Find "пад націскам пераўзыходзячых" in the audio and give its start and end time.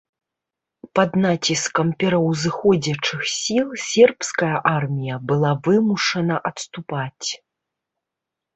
0.99-3.21